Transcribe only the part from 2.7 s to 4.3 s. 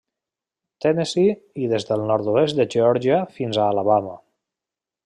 Geòrgia fins a Alabama.